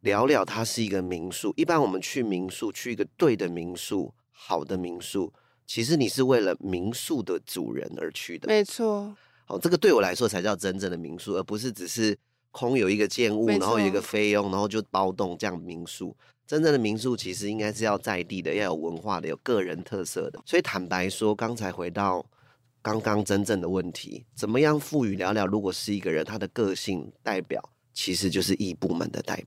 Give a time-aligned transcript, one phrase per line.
[0.00, 1.52] 聊聊它是一个民宿。
[1.56, 5.32] 一般我们去民宿，去一个对的民宿，好的民宿，
[5.66, 8.48] 其实你是为了民宿的主人而去的。
[8.48, 9.14] 没错。
[9.44, 12.16] 好，这个对我来说才叫真正的民宿，而不是只是
[12.50, 16.16] 空有一个建物，然后有一个费用，然后就包栋这样民宿。
[16.46, 20.40] 真正的民宿其实应该是要在地的，要有文化的，有个人特色的。
[20.46, 22.24] 所以坦白说，刚才回到
[22.82, 25.46] 刚刚真正的问题，怎么样赋予聊聊？
[25.46, 27.62] 如果是一个人，他的个性代表
[28.02, 29.46] 其实就是异部门的代表。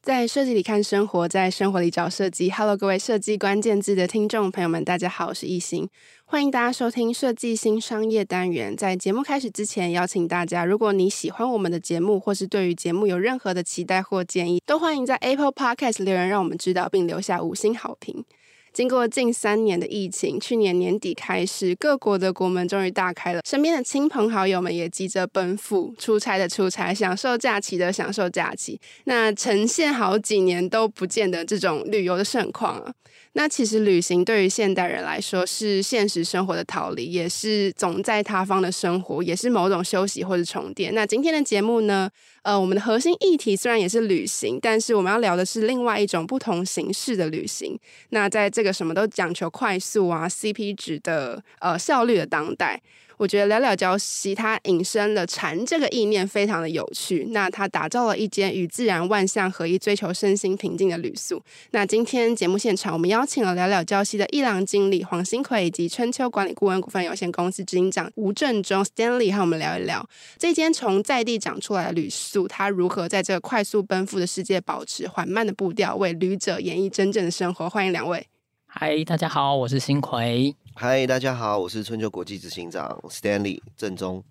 [0.00, 2.50] 在设计里看生活，在生活里找设计。
[2.50, 5.90] Hello，各位设计关键字的听众朋友们，大家好，我是易欣，
[6.34, 8.76] 欢迎大家收听设计新商业单元。
[8.76, 18.24] 在节目开始之前，邀请大家，如果你喜欢我们的节目，或是对于节目有任何的期待或建议，都欢迎在 Apple Podcast 留言，让我们知道，并留下五星好评。
[18.72, 32.92] 经过近三年的疫情，去年年底开始，各国的国门终于大开了，身边的亲朋好友们也急着奔赴，出差的出差，享受假期的享受假期，那呈现好几年都不见的这种旅游的盛况啊。
[33.36, 40.94] 那其实旅行对于现代人来说是现实生活的逃离，也是总在他方的生活，也是某种休息或者充电。
[40.94, 42.08] 那今天的节目呢，
[42.42, 47.76] 呃，我们的核心议题虽然也是旅行，但是我们要聊的是另外一种不同形式的旅行。
[48.10, 52.80] 那在这个什么都讲求快速啊、CP 值的呃效率的当代。
[53.16, 57.26] 我觉得聊聊礁溪，它引申了禅这个意念，非常的有趣。
[57.30, 61.42] 那它打造了一间与自然万象合一、追求身心平静的旅宿。
[61.70, 70.04] 那今天节目现场，我们邀请了聊聊礁溪的艺廊经理黄新奎，以及春秋管理顾问股份有限公司执行长吴正中 Stanley，和我们聊一聊
[70.36, 77.70] 这间从在地长出来的旅宿，它如何在这个快速奔赴的世界保持缓慢的步调，为旅者演绎真正的生活。
[77.70, 78.26] 欢迎两位。
[78.66, 80.56] 嗨，大家好，我是新奎。
[80.76, 84.24] 嗨，大家好，我是春秋国际执行长 Stanley 郑中。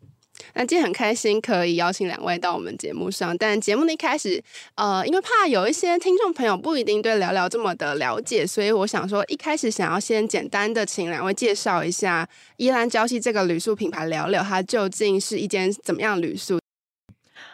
[0.54, 4.44] 那今天很开心可以邀请两位到我们节目上，但节目的一开始，
[4.76, 12.28] 呃，因为怕有一些听众朋友不一定对聊聊这么的了解，所以我想说一开始想要先简单的请两位介绍一下
[12.58, 16.59] 宜兰礁溪这个旅宿品牌聊聊，它究竟是一间怎么样旅宿？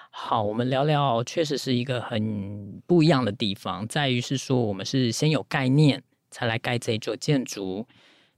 [0.09, 6.01] 好，我们聊聊确实是一个很不一样的地方，在于是说我们是先有概念
[6.31, 7.85] 才来盖这一座建筑。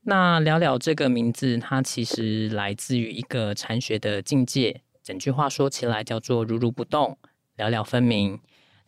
[0.03, 4.81] 那聊聊这个名字，它其实来自于一个禅学的境界。
[5.03, 7.19] 整句话说起来叫做“如如不动，
[7.57, 8.39] 了了分明”。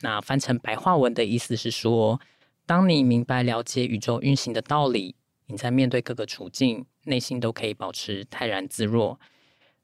[0.02, 2.19] 那翻成白话文的意思是说，
[2.66, 5.16] 当你明白了解宇宙运行的道理，
[5.46, 9.19] 你在面对各个处境，内心都可以保持泰然自若。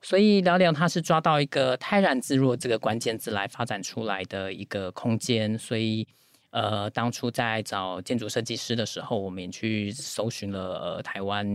[0.01, 6.07] 所以聊聊它是抓到一个泰然自若这个关键字来发展出来的一个空间，所以。
[6.51, 11.45] 呃，当初在找建筑设计师的时候，我们也去搜寻了呃台湾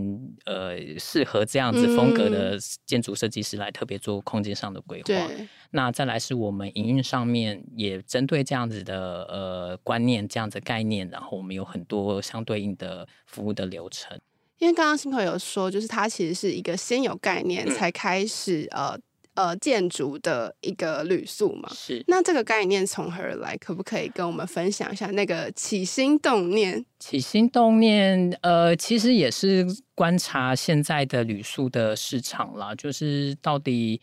[0.45, 2.57] 呃适合这样子风格的
[2.87, 5.05] 建筑设计师来特别做空间上的规划。
[5.07, 5.49] 对。
[5.71, 14.17] 那再来是我们营运上面也针对这样子的呃观念、这样子概念，然后我们有很多相对应的服务的流程。
[14.59, 19.01] 因为刚刚新朋友说，就是它其实是一个先有概念才开始、嗯、呃。
[19.35, 22.05] 呃，建筑的一个旅宿嘛，是。
[22.07, 23.57] 那这个概念从何而来？
[23.57, 26.85] 可不可以跟我们分享一下那个起心动念？
[27.01, 32.73] 起心动念，呃，其实也是观察现在的旅宿的市场啦。
[32.77, 34.01] 就是到底，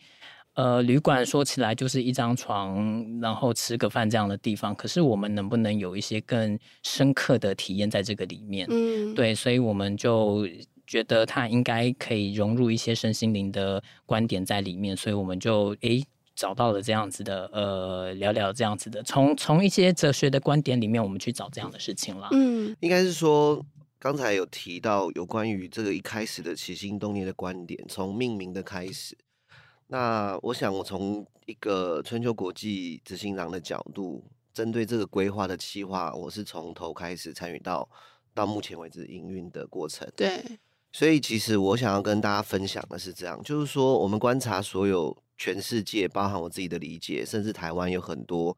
[0.52, 4.74] 呃，旅馆说起来就是一张床，然后吃个饭这样的地方。
[4.74, 8.66] 可是我们能不能有一些更深刻的体验在这个里面？
[8.68, 10.46] 嗯，对，所以我们就。
[10.92, 16.04] 觉得他应该可以融入一些身心灵的观点在里面，所以我们就诶
[16.36, 22.28] 找到了这样子的呃聊聊这样子的，从从一些哲学的观点里面，我们去找这样的事情啦。
[22.32, 23.64] 嗯，应该是说
[23.98, 29.16] 刚才有提到有关于这个一开始的起心动念的观点，从命名的开始。
[29.86, 37.88] 那我想我从一个春秋国际执行长的角度，针对这个规划的企划，我是从头开始参与到
[38.34, 40.06] 到目前为止营运的过程。
[40.14, 40.44] 对。
[40.94, 48.54] 所以，其实我想要跟大家分享的是这样，就是说，我们观察所有全世界，包含我自己的理解，甚至台湾有很多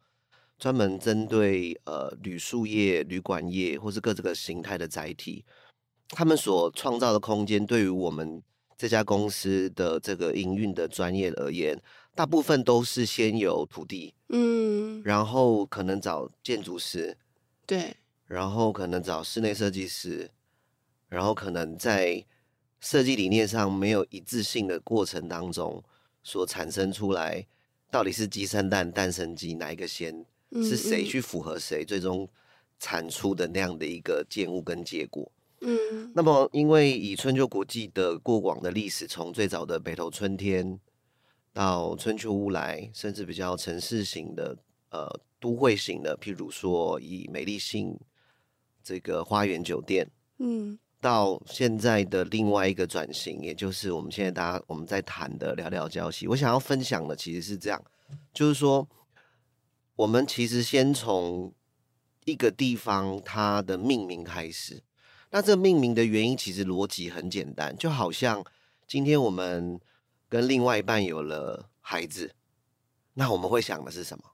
[0.58, 5.44] 专门针对呃旅宿业、旅馆业或是各这个形态的载体，
[6.08, 8.42] 他们所创造的空间，对于我们
[8.76, 11.80] 这家公司的这个营运的专业而言，
[12.16, 17.16] 大部分都是先有土地，嗯，然后可能找建筑师，
[17.64, 17.96] 对，
[18.26, 20.32] 然后可能找室内设计师。
[21.14, 22.24] 然后可能在
[22.80, 25.82] 设计理念上没有一致性的过程当中，
[26.22, 27.46] 所产生出来
[27.90, 30.26] 到底是鸡生蛋，蛋生鸡，哪一个先？
[30.52, 31.84] 是谁去符合谁？
[31.84, 32.28] 最终
[32.78, 35.30] 产出的那样的一个建物跟结果。
[35.60, 40.78] 嗯，那么因为以春秋国际的过往的历史，从最早的北投春天
[41.52, 44.56] 到春秋乌来，甚至比较城市型的
[44.90, 45.08] 呃
[45.40, 47.98] 都会型的，譬如说以美丽信
[48.82, 50.06] 这个花园酒店，
[50.38, 56.26] 嗯，到现在的另外一个转型，也就是我们现在大家我们在谈的聊聊交息。
[56.26, 57.84] 我想要分享的其实是这样，
[58.32, 58.88] 就是说
[59.96, 61.52] 我们其实先从
[62.24, 64.82] 一个地方它的命名开始。
[65.30, 68.42] 那这命名的原因其实逻辑很简单，就好像
[68.88, 69.78] 今天我们
[70.30, 72.32] 跟另外一半有了孩子，
[73.12, 74.24] 那我们会想的是什么？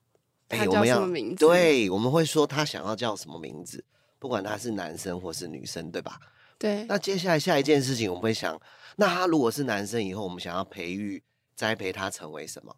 [0.50, 1.44] 哎叫什么名字？
[1.46, 3.84] 欸、对，我们会说他想要叫什么名字，
[4.20, 6.20] 不管他是男生或是女生，对吧？
[6.60, 6.84] 对。
[6.84, 8.60] 那接下来下一件事情，我们会想，
[8.94, 11.20] 那他如果是男生，以后我们想要培育、
[11.56, 12.76] 栽培他成为什么？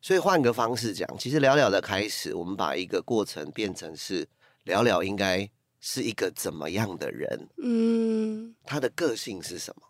[0.00, 4.28] 所以换个方式讲，其实聊聊的开始，我们把一个过程变成是
[4.62, 5.50] 聊聊应该。
[5.86, 7.46] 是一个怎么样的人？
[7.62, 9.82] 嗯，他的个性是什么？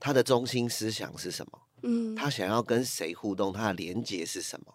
[0.00, 1.60] 他的中心思想是什么？
[1.82, 3.52] 嗯，他想要跟谁互动？
[3.52, 4.74] 他的连接是什么？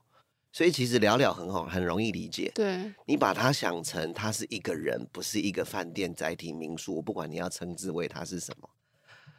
[0.51, 2.51] 所以其实聊聊很好，很容易理解。
[2.55, 8.69] 对，你把它想成他是一个人，不是一个饭店、载体、民宿，我不管你要称之为它是什么。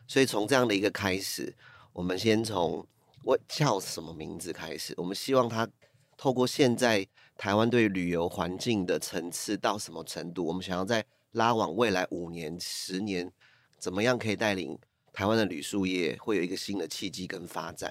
[0.07, 1.55] 所以从这样的一个开始，
[1.93, 2.87] 我们先从
[3.25, 5.69] 我叫什么名字开始，我们希望他
[6.17, 7.07] 透过现在。
[7.35, 10.45] 台湾对旅游环境的层次到什么程度？
[10.45, 13.33] 我们想要再拉往未来五年、十年，
[13.79, 14.79] 怎么样可以带领
[15.13, 17.91] 台湾的旅宿业会有一个新的契机跟发展？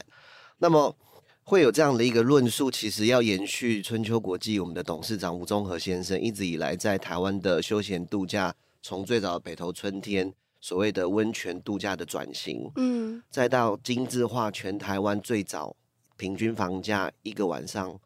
[0.59, 0.95] 那么
[1.43, 15.75] 会有这样的一个论述，其实要延续春秋国际我们的董事长吴宗和先生一直以来在台湾的休闲度假，从最早的北投春天所谓的温泉度假的转型，嗯，再到精致化全台湾最早
[16.15, 17.99] 平均房价一个晚上。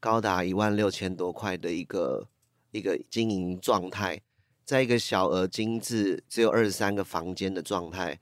[0.00, 2.26] 高达一万六千多块的一个
[2.72, 4.20] 一个经营状态，
[4.64, 8.18] 在一个小而精致、只有二十三个房间的状态，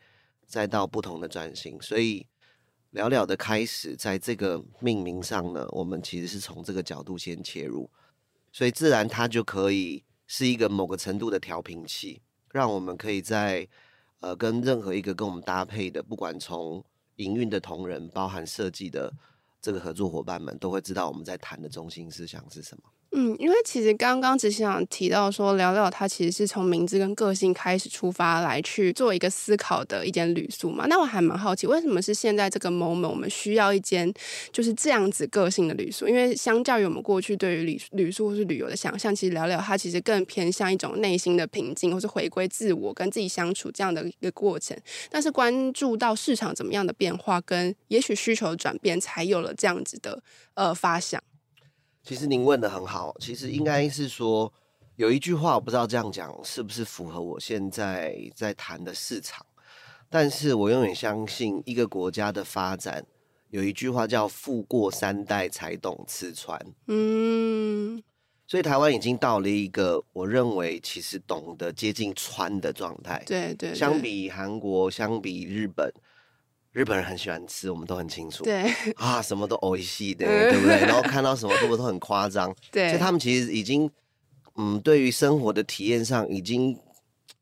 [0.46, 2.26] 再到不同的转型，所以
[2.90, 7.90] 聊聊的开始，在这个命名上呢，我们其实是从这个角度先切入，
[8.52, 12.22] 所以自然它就可以是一个某个程度的调频器，
[12.52, 13.66] 让我们可以在
[14.20, 16.84] 呃跟任何一个跟我们搭配的，不管从
[17.16, 19.12] 营运的同仁，包含设计的。
[19.62, 22.82] 这个合作伙伴们都会知道我们在谈的中心思想是什么。
[23.12, 30.86] 嗯，因为其实刚刚执行长提到说，聊聊他其实是从名字跟个性开始出发来去做一个思考的一间旅宿嘛。
[30.86, 34.12] 那我还蛮好奇，为什么是现在这个 moment 我们需要一间
[34.52, 36.06] 就是这样子个性的旅宿？
[36.06, 44.78] 因为相较于我们过去对于旅旅宿或是旅游的想象，其实聊聊它其实更偏向一种内心的平静，或是回归自我，跟自己相处这样的一个过程。
[45.10, 50.22] 但是关注到市场怎么样的变化，跟也许需求转变，才有了这样子的
[50.54, 51.20] 呃发想。
[52.10, 54.52] 其实您问的很好，其实应该是说
[54.96, 59.46] 有一句话，我不知道这样讲是不是符合我现在在谈的市场，
[60.08, 63.06] 但是我永远相信一个国家的发展，
[63.50, 66.60] 有一句话叫“富过三代才懂吃穿”。
[66.88, 68.02] 嗯，
[68.44, 73.22] 所以台湾已经到了一个我认为其实懂得接近穿的状态。
[73.24, 75.88] 对，对对，相比韩国，相比日本。
[76.72, 78.44] 日本人很喜欢吃，我们都很清楚。
[78.44, 80.78] 对啊，什么都美味しい的，对不对？
[80.86, 82.54] 然后看到什么都都很夸张。
[82.70, 83.90] 对，所以他们其实已经，
[84.54, 86.78] 嗯，对于生活的体验上已经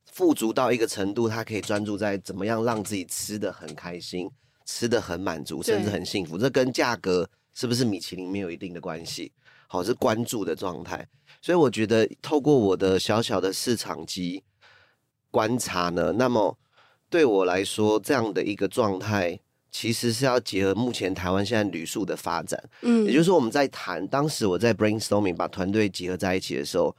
[0.06, 4.30] 富足到一个程度，他可以专注在怎么样让自己吃的很开心，
[4.64, 6.38] 吃的很满足，甚至很幸福。
[6.38, 9.30] 这跟价格是不是米其林没有一定的关系，
[9.66, 11.06] 好，是关注的状态。
[11.42, 14.42] 所以我觉得，透过我的小小的市场及
[15.30, 16.56] 观察呢，那么。
[17.10, 19.38] 对我来说，这样的一个状态，
[19.70, 22.62] 其实是要结合目前台湾现在旅宿的发展。
[22.82, 26.94] 嗯，也就是说，我们在谈当时我在 brainstorming 把团队结合在一起的时候，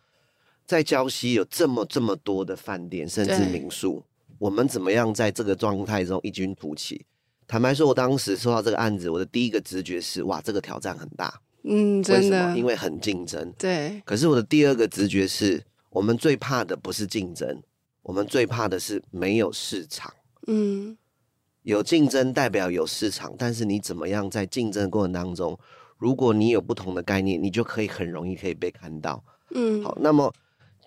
[0.65, 4.03] 在礁溪有这么这么多的饭店，甚至民宿，
[4.37, 7.05] 我们怎么样在这个状态中异军突起？
[7.47, 11.41] 坦白说，我当时收到这个案子，我的第一个直觉是：哇，这个挑战很大。
[11.63, 12.55] 嗯，真的？
[12.55, 13.51] 因为很竞争。
[13.57, 14.01] 对。
[14.05, 17.61] 可是我的第二个直觉是，我们最怕的不是竞争。
[18.09, 20.11] 我们最怕的是没有市场。
[20.47, 20.97] 嗯，
[21.61, 25.55] 有竞争代表有市场，但是你怎么样在竞争的过程当中，
[25.99, 29.23] 如果你有不同的概念，你就可以很容易可以被看到。
[29.51, 30.33] 嗯，好，那么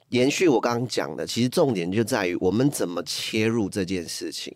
[0.08, 4.52] 延续我刚刚讲的，其实重点就在于我们怎么切入这件事情。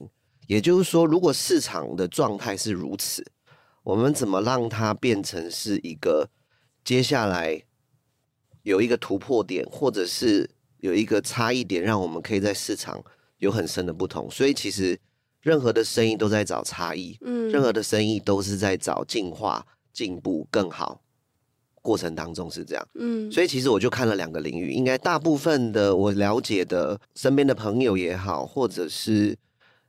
[0.48, 3.24] 也就是说，如果市场的状态是如此，
[3.84, 6.28] 我们怎么让它变成是一个
[6.82, 7.62] 接下来
[8.64, 10.50] 有一个突破点，或者是？
[10.86, 13.02] 有一个差异点，让我们可以在市场
[13.38, 14.30] 有很深的不同。
[14.30, 14.98] 所以，其实
[15.40, 21.02] 任何的生意都在找差异，嗯，任何的生意都是在找进化、进步、更好。
[21.82, 29.36] 过程当中是这样，嗯，所以其实我就看了两个领域，应该大部分的我了解的身边的朋友也好，或者是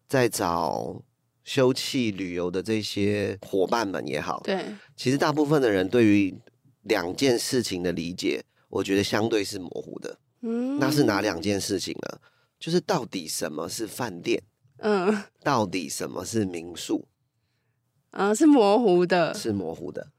[0.08, 1.01] 在找
[1.44, 4.63] 休憩旅游的这些伙伴们也好，对，
[4.96, 6.36] 其实大部分的人对于
[6.84, 10.20] 两件事情的理解，我觉得相对是模糊的。
[10.41, 12.20] 嗯，那是哪两件事情呢？
[12.60, 14.41] 就是到底什么是饭店？
[14.77, 17.08] 嗯，到底什么是民宿？
[18.12, 20.12] 嗯，是模糊的，是模糊的。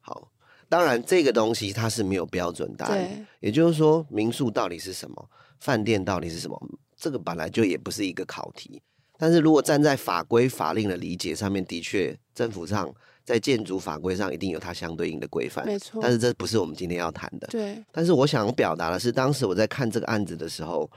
[0.00, 0.30] 好，
[0.68, 3.26] 当然这个东西它是没有标准答案。
[3.40, 5.28] 也就是说，民宿到底是什么？
[5.58, 6.60] 饭店到底是什么？
[6.96, 8.82] 这个本来就也不是一个考题。
[9.18, 12.92] 但是如果站在法规法令的理解上面，的确政府上
[13.32, 16.00] 在建筑法规上一定有它相对应的规范，没错。
[16.02, 17.46] 但是这不是我们今天要谈的。
[17.48, 17.82] 对。
[17.90, 20.90] 但是我想表达的是，当时我在看这个案子的时候，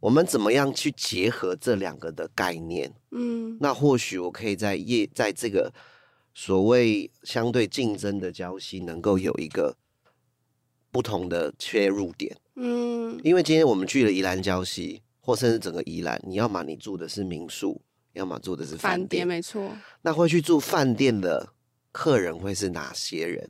[0.00, 2.92] 我们怎么样去结合这两个的概念？
[3.10, 5.72] 嗯，那或许我可以在业在这个
[6.34, 9.76] 所谓相对竞争的礁溪，能够有一个
[10.90, 12.36] 不同的切入点。
[12.56, 15.02] 嗯，因为今天我们去了宜兰礁溪。
[15.24, 17.80] 或甚至整个宜兰，你要么你住的是民宿，
[18.14, 19.70] 要么住的是饭店，店，没错。
[20.00, 21.48] 那会去住饭店的
[21.92, 23.48] 客人会是哪些人？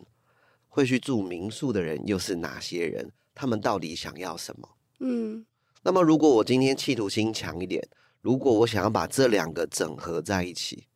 [0.68, 3.12] 会去住民宿的人又是哪些人？
[3.34, 4.68] 他们到底想要什么？
[5.00, 5.46] 嗯。
[5.82, 7.88] 那么如果我今天企图心强一点，
[8.20, 10.86] 如果我想要把这两个整合在一起，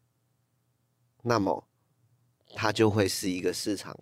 [1.23, 1.67] 那么
[2.55, 3.99] 它就会是一个市场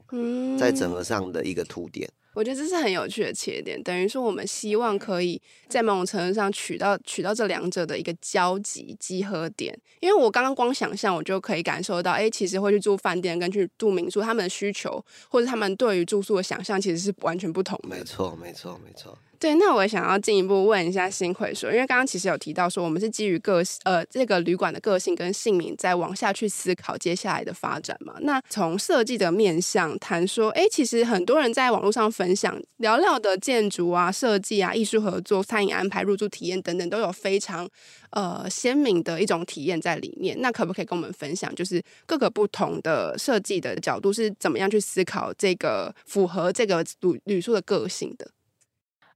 [0.59, 2.13] 在整合上的一个凸点。
[2.35, 9.79] 我觉得这是很有趣的切点，等于说我们希望可以在某种程度上取到取到这两者的一个交集集合点。
[10.01, 17.97] 因为我刚刚光想象，我就可以感受到，哎，其实会去住饭店跟去住民宿，他们的需求或者他们对于住宿的想象其实是完全不同的。
[17.97, 19.17] 没错，没错，没错。
[19.45, 28.15] 对，那我也想要进一步问一下新会说，因为刚刚其实有提到说，我们是基于个呃这个旅馆的个性跟姓名，再往下去思考接下来的发展嘛。
[28.23, 37.69] 那从设计的面向谈说，哎，其实很多人在网络上分享聊聊的建筑啊、设计啊、艺术合作、餐饮安排、入住体验等等，都有非常
[38.13, 40.35] 呃鲜明的一种体验在里面。
[40.41, 48.27] 那可不可以跟我们分享，就是各个不同的设计的角度是怎么样去思考这个符合这个旅旅宿的个性的？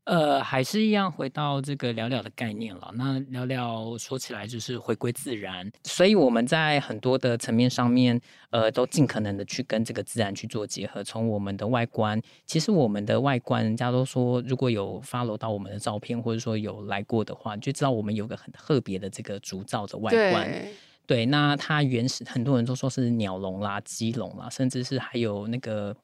[0.09, 2.91] 呃，还是一样回到这个聊聊的概念了。
[2.95, 11.05] 那聊聊说起来就是回归自然，所以我们在很多的层面上面，呃，都尽可能的去跟这个自然去做结合。
[11.05, 20.51] 从我们的外观，其实我们的外观，人家都说，如果有 follow 到我们的照片，或者说有来过的话，就知道我们有个很特别的这个竹造的外观。
[21.07, 25.95] 对，那它原始，很多人都说是鸟笼啦、鸡笼啦，甚至是还有那个。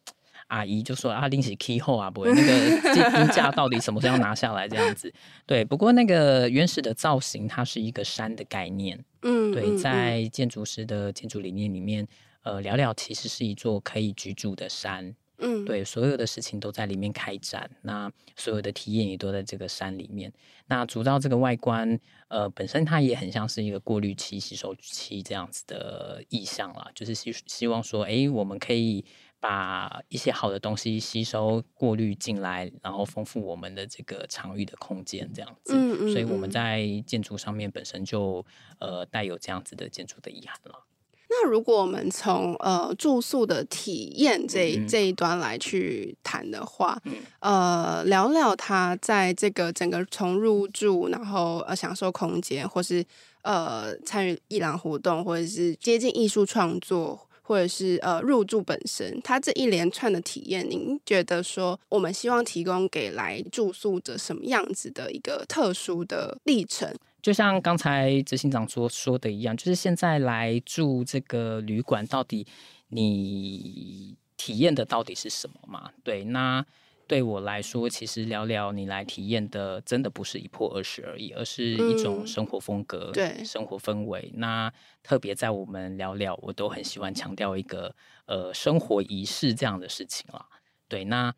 [0.48, 4.68] 阿姨就说：“啊，拎起 key 后啊，不会那个金 架到底什么时候要拿下来？
[4.68, 5.12] 这样子，
[5.46, 5.64] 对。
[5.64, 12.06] 不过那个原始的造型，它是一个山的概念，嗯，对，在建筑师的建筑理念里面，
[12.42, 20.32] 呃，聊聊其实是一座可以居住的山，嗯，对，所有的事情都在里面开展，那所有的体验也都在这个山里面。
[20.66, 21.98] 那主造这个外观，
[22.28, 29.04] 呃，本身它也很像是一个过滤器、吸收器这样子的意象啦，就是希希望说，哎，我们可以。”
[29.46, 35.74] 把一些好的东西吸收过滤进来，然后丰富我们的这个场域的空间，这样子。
[35.74, 36.12] 嗯嗯嗯。
[36.12, 38.42] 所以我们在建筑上面本身就
[38.78, 40.86] 呃带有这样子的建筑的遗憾了。
[41.28, 53.04] 那如果我们从呃住宿的体验这这一端来去谈的话，嗯、呃，聊聊它在这个整个从入住，然后呃享受空间，或是
[53.42, 57.28] 呃参与艺廊活动，或者是接近艺术创作。
[57.46, 66.92] 或者是呃入住本身，它这一连串的体验，您觉得说我们希望提供给来住宿者什么样子的一个特殊的历程？
[67.22, 72.46] 就像刚才执行长说说的一样，就是现在来住这个旅馆，到底
[72.88, 75.90] 你体验的到底是什么嘛？
[76.02, 76.64] 对，那。
[77.06, 84.32] 对我来说，其实聊聊你来体验的，真的不是一破二十而已，而是一种生活风格，嗯、对生活氛围。
[84.36, 87.94] 那特别在我们聊聊，我都很喜欢强调一个
[88.26, 90.46] 呃生活仪式这样的事情啦。
[90.88, 91.34] 对，那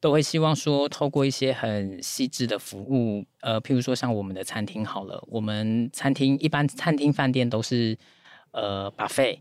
[0.00, 7.98] 都会希望说，透过一些很细致的服务，呃，譬如说像我们的餐厅好了，我们餐厅一般餐厅饭店都是
[8.52, 9.40] 呃 buffet。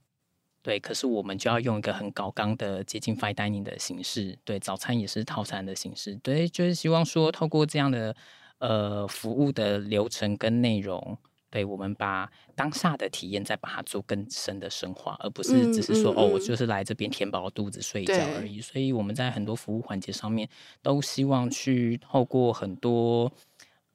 [0.64, 8.16] 对，可是我们就要用一个很高纲的接近 fine dining 的形式，对，早餐也是套餐的形式，对，就是希望说透过这样的
[8.60, 11.18] 呃服务的流程跟内容，
[11.50, 18.62] 对，我们把当下的体验再把它做更深的深化，而不是只是说、嗯嗯、哦，我就是来这边填饱肚子睡觉而已。
[18.62, 20.48] 所以我们在很多服务环节上面
[20.82, 23.30] 都希望去透过很多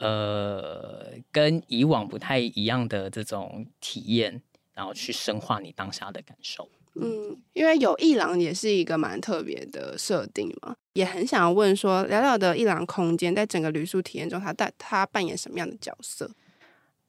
[0.01, 4.43] 呃跟以往不太一样的这种体验。
[4.79, 6.69] 然后去深化你当下的感受。
[6.95, 16.31] 嗯，因为有一郎也是一个蛮特别的设定嘛，也很想要问说，聊聊的一郎空间在整个旅宿体验中，他带他扮演什么样的角色？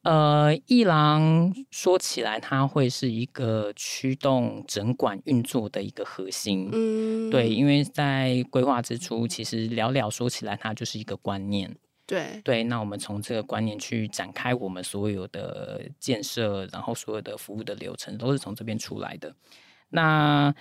[0.01, 6.69] 呃，一郎说起来，他会是一个驱动整馆运作的一个核心。
[6.71, 11.75] 嗯，对，因为在规划之初，其实聊聊说起来，它就是一个观念。
[12.09, 19.35] 对对，那我们从这个观念去展开我们所有的建设，然后所有的服务的流程，都是从这边出来的。
[19.89, 20.51] 那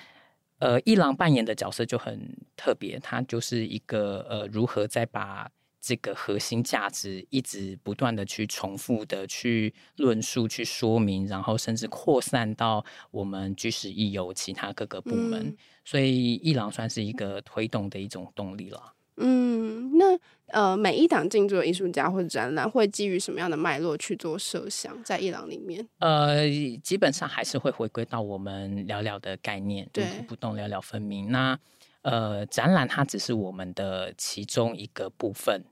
[0.59, 5.50] 呃，一郎扮演的角色就很特别，它就是一个呃，如何再把。
[5.81, 18.93] 这个核心价值一直不断的去重复的去论述、去说明，然后甚至扩散到我们居室艺游其他各个部门，嗯、所以一郎算是一个推动的一种动力了。
[19.19, 25.87] 嗯，那呃，每一档进驻的艺术家或者展览会基于什么样的脉络去做设想，在艺廊里面？
[25.99, 26.49] 呃，
[26.83, 31.31] 基本上还是会回归到我们聊聊的概念，对，不动聊聊分明。
[31.31, 31.59] 那
[32.02, 35.64] 呃，展览它只是我们的其中一个部分。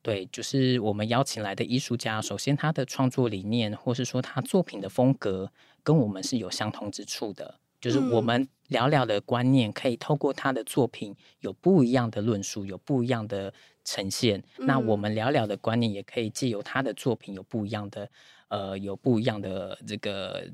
[0.00, 5.50] 对，就是我们邀请来的艺术家，首先他的创作理念，或是说他作品的风格，
[5.82, 7.58] 跟我们是有相同之处的。
[7.80, 13.52] 就是我们聊聊的观念，可以透过他的作品有不一样的论述，有不一样的
[13.88, 14.42] 呈现。
[14.58, 18.10] 嗯、那我们聊聊的观念，也可以借由他的作品有不一样的，
[18.48, 20.46] 呃，有不一样的这个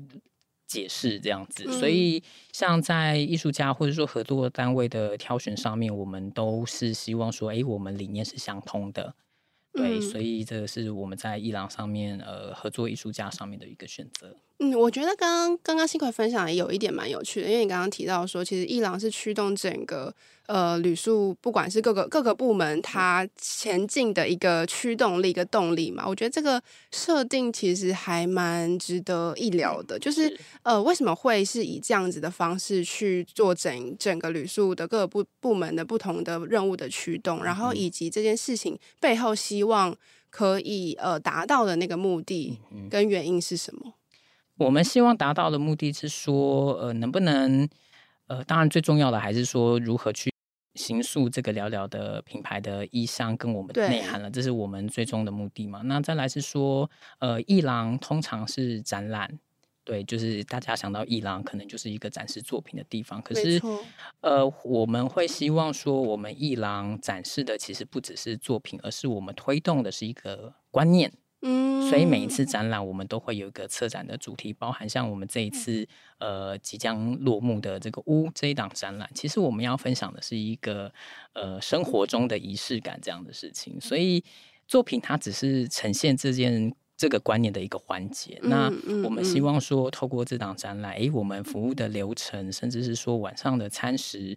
[0.65, 1.65] 解释，这样子。
[1.67, 2.23] 嗯、所以，
[2.53, 9.13] 像在艺术家或者说合作单位的挑选上面，我们都是希望说，哎，我们理念是相通的。
[9.73, 14.33] 对，所以这个是我们在伊朗上面呃合作艺术家上面的一个选择。
[14.59, 20.13] 嗯，我觉得刚刚刚刚新奎分享也有一点蛮有趣的，因为你刚刚提到说，其实伊朗是驱动整个
[20.45, 26.07] 呃旅宿，不管是各个各个部门它前进的一个驱动力、一个动力嘛。
[26.07, 39.93] 我觉得这个设定其实还蛮值得一聊的，就是，是呃为什么会是以这样子的方式去做整整个旅宿的各个部部门的不同的任务的驱动，然后以及这件事情背后希望
[40.29, 42.57] 可以呃达到的那个目的
[42.89, 43.95] 跟原因是什么？
[44.57, 47.67] 我们希望达到的目的是说，呃，能不能，
[48.27, 50.31] 呃，当然最重要的还是说如何去
[50.75, 55.81] 形塑这个聊聊的品牌的意象跟我们的内涵了，这是我们最终的目的嘛。
[55.83, 59.39] 那再来是说，呃，艺廊通常是展览，
[59.83, 63.61] 对，就是大家想到艺廊可能就是一个展示作品的地方，可是，
[64.21, 71.11] 呃，我们会希望说，我们艺廊展示的其实不只是作品，而是我们推动的是一个观念。
[71.47, 80.91] 嗯，所以每一次展览，我们都会有一个策展的主题，包含像我们这一次呃即将落幕的这个屋这一档展览，其实我们要分享的是一个
[81.33, 83.79] 呃生活中的仪式感这样的事情。
[83.79, 84.23] 所以
[84.67, 88.39] 作品它只是呈现这件这个观念的一个环节。
[88.41, 88.65] 那
[89.03, 94.35] 我们希望说，透过这档展览，诶，我们服务的流程，甚至是说晚上的餐食。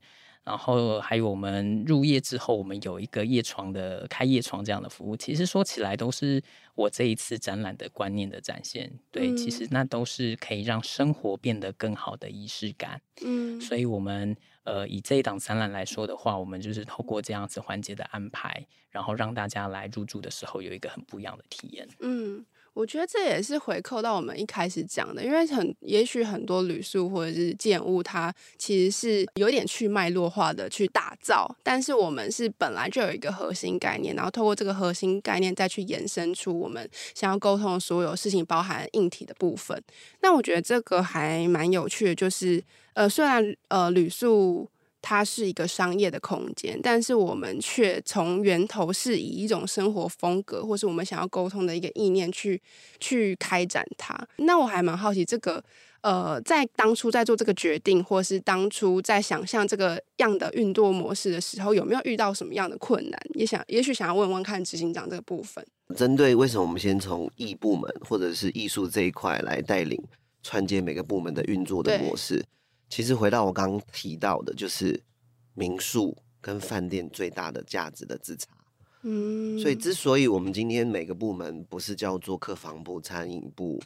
[0.49, 6.43] 然后还有我们入夜之后，我们有一个夜床的开夜床这样的服务，其实说起来都是
[6.75, 8.91] 我这一次展览的观念的展现。
[9.11, 12.99] 对，嗯、其实那都是可以让生活变得更好的仪式感。
[13.23, 14.35] 嗯，所以我们
[14.65, 21.87] 呃以这一档展览来说的话，我们就是透过这样子环节的安排，然后让大家来入住的时候有一个很不一样的体验。
[22.01, 22.43] 嗯。
[22.79, 39.83] 我觉得这也是回扣到我们一开始讲的，因为很也许很多旅宿或者是建物，它其实是有点去脉络化的去打造，但是我们是本来就有一个核心概念，然后透过这个核心概念再去延伸出我们想要沟通所有事情，包含硬体的部分。
[40.21, 42.63] 那我觉得这个还蛮有趣的，就是
[42.93, 44.71] 呃，虽然呃旅宿。
[45.01, 52.61] 它是一个商业的空间，但是我们却从源头是以一种生活风格，或是我们想要沟通的一个意念去
[52.99, 54.19] 去开展它。
[54.39, 55.63] 那我还蛮好奇，这个
[56.01, 63.21] 呃，在当初在做这个决定，或是当初在想象这个样的运作模式的时候，有没有遇到什么样的困难？
[63.35, 65.65] 也想，也许想要问问看执行长这个部分。
[65.97, 69.99] 针对为什么我们先从艺部门或者是艺术这一块来带领
[70.43, 72.45] 串接每个部门的运作的模式？
[72.89, 75.03] 其实回到我刚刚提到的，就是
[75.55, 78.49] 民宿跟饭店最大的价值的自查。
[79.03, 83.81] 嗯，所以之所以我们今天每个部门不是叫做客房部、餐饮部，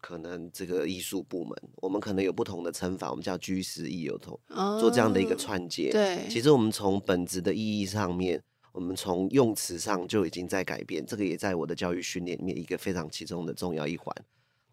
[0.00, 4.38] 可能这个艺术部门，我们可能有不同的称法，我们叫居室艺游头，
[4.80, 5.90] 做这样的一个串接。
[5.90, 11.06] 哦，对，其实我们从本质的意义上面，我们从用词上就已经在改变。
[11.06, 14.14] 这个也在我的教育训练里面一个非常其中的重要一环。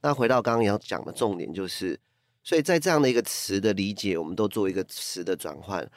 [0.02, 2.00] 那回到刚刚要讲的重点就是。
[2.50, 5.88] 所以在这样的一个词的理解，我们都做一个词的转换。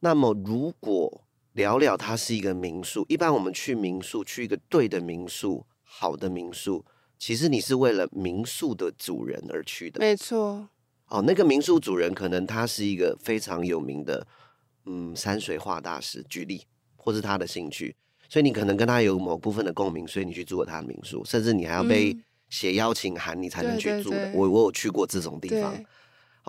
[0.00, 6.84] 那么，如果聊聊它是一个民宿，一般我们去民宿，去一个对的民宿、好的民宿，
[7.16, 10.00] 其实你是为了民宿的主人而去的。
[10.00, 10.68] 没错。
[11.06, 14.26] 哦，那个民宿主人可能他是一个非常有名的，
[14.86, 17.94] 嗯，山水画大师，举例，或是他的兴趣，
[18.28, 22.18] 所以你可能跟他有某部分的共鸣，所以你去住了他的民宿，甚至你还要被
[22.48, 24.16] 写邀请函，你才能去住的。
[24.16, 25.72] 对对对，我我有去过这种地方，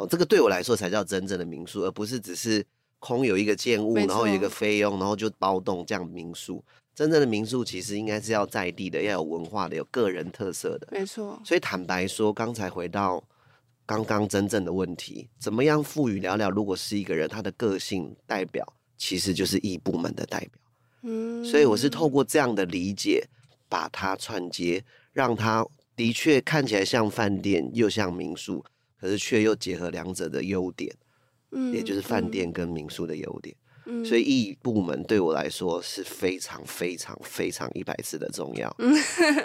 [0.02, 2.66] 哦，这个对我来说才叫真正的民宿，而不是只是
[3.00, 6.64] 空有一个建物，然后有一个费用，然后就包栋这样民宿。
[6.94, 10.88] 真正的民宿其实应该是要在地的，要有文化的，有个人特色的。
[10.92, 11.40] 没错。
[11.46, 13.24] 所以坦白说，刚才回到
[13.86, 16.50] 刚刚真正的问题，怎么样赋予聊聊？
[16.50, 18.66] 如果是一个人，他的个性代表
[18.98, 20.52] 其实就是异部门的代表。
[21.04, 21.46] 嗯。
[21.46, 23.26] 所以我是透过这样的理解，
[23.70, 24.84] 把它串接，
[25.14, 28.64] 让它的确看起来像饭店又像民宿，
[29.02, 30.96] 可是却又结合两者的优点。
[31.52, 31.74] 嗯。
[31.74, 33.54] 也就是饭店跟民宿的优点。
[34.06, 38.74] 所以异部门对我来说是非常非常非常一百次的重要，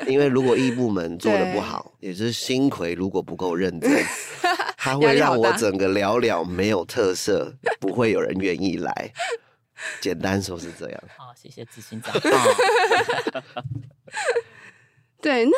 [0.06, 3.90] 因为如果异部门做的不好，也就是星奎如果不够认真，
[4.76, 9.10] 他会让我整个聊聊没有特色，不会有人愿意来。
[10.02, 11.02] 简单说是这样。
[11.16, 12.14] 好，谢谢执行长。
[15.20, 15.52] 对，那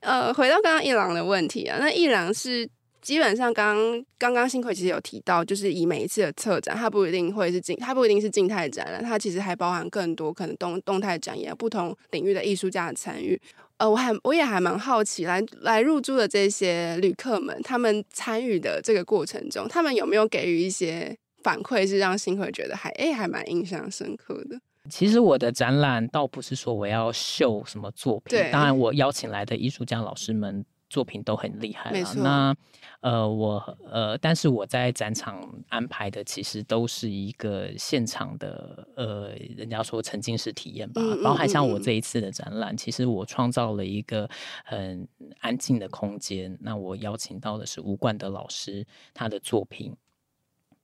[0.00, 2.68] 呃，回到刚刚一郎的问题啊，那一郎是。
[3.02, 3.76] 基本上刚
[4.16, 13.38] 刚刚星奎其实有提到，就是以每一次的策展，它不一定会是静，它不一定是静态展览，它其实还包含更多可能动动态展演，不同领域的艺术家的参与。
[13.78, 24.60] 呃，我还我也还蛮好奇，来来入住的这些旅客们，他们参与的这个过程中，他们有没有给予一些反馈，是让星奎觉得还哎还蛮印象深刻的？
[24.88, 30.64] 其实我的展览倒不是说我要秀什么作品，对，当然我邀请来的艺术家老师们。
[30.92, 32.54] 作品都很厉害了，那
[33.00, 41.00] 呃，我呃，但是我在展场安排的其实都是一个现场的，呃，人家说沉浸式体验吧。
[41.00, 44.28] 嗯嗯嗯，包含像我这一次的展览，其实我创造了一个
[44.66, 45.08] 很
[45.40, 46.58] 安静的空间。
[46.60, 49.96] 那我邀请到的是吴冠德老师，他的作品。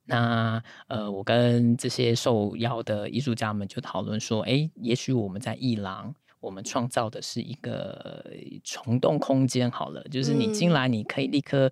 [0.05, 6.15] 那呃，我跟这些受邀的艺术家们就讨论说，哎，也许我们在艺廊。
[6.39, 8.25] 我们创造的是一个
[8.63, 11.71] 虫洞空间，好了，就是你进来，你可以立刻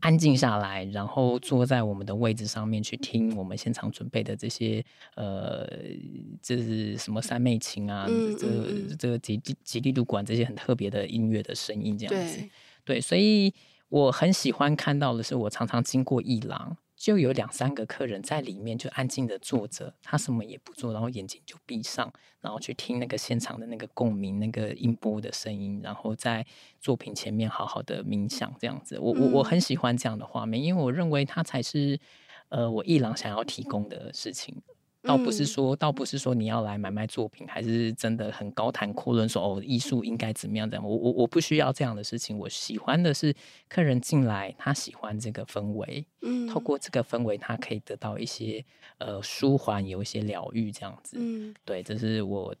[0.00, 5.66] 安静下来，然后坐在我们的位置上面去听我们现场准备的这些呃，
[6.42, 13.54] 这是什么三妹琴啊，嗯、这个、这个吉吉利度管这些很特别的音乐的声音，这样子，对，对，所以
[13.88, 16.76] 我很喜欢看到的是，我常常经过一廊。
[17.02, 26.46] 就有两三个客人在里面就安静的坐着，他什么也不做，然后眼睛就闭上，然后去听那个现场的那个共鸣、那个音波的声音，然后在
[26.80, 28.96] 作品前面好好的冥想，这样子。
[29.00, 31.98] 我我我很喜欢这样的画面，因为我认为它才是
[32.50, 34.62] 呃我艺廊想要提供的事情。
[35.02, 40.88] 倒不是说，倒不是说你要来买卖作品，还是真的很高谈阔论说哦，艺术应该怎么样怎样。
[40.88, 43.34] 我我我不需要这样的事情，我喜欢的是
[43.68, 48.64] 客人进来，他喜欢这个氛围，嗯，透过这个氛围，他可以得到一些
[48.98, 52.54] 呃舒缓，有一些疗愈，这样子，嗯，对，这是我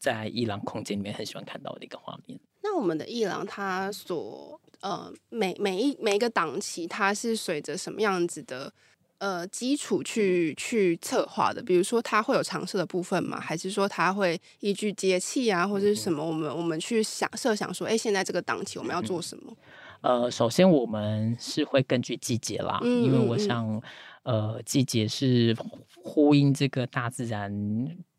[0.00, 2.36] 在伊朗空间里面很喜欢看到的一个画面。
[2.64, 8.72] 那我们的伊朗，它所呃每每一每一个档期，它是随着什么样子的？
[9.18, 13.40] 呃，基础去去策划的，比如说它会有常设的部分吗？
[13.40, 16.22] 还是说它会依据节气啊，或者是什么？
[16.22, 19.56] 我们我们去想设想说，哎，现在这个档期我们要做什么？
[20.02, 23.80] 呃，首先我们是会根据季节啦，嗯、因为我想，
[24.24, 25.56] 呃，季节是
[26.02, 27.50] 呼应这个大自然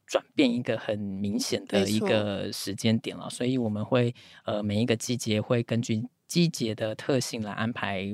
[0.08, 8.12] 转变一个很明显的一个时间点了，所以我们会呃每一个季节会根据季节的特性来安排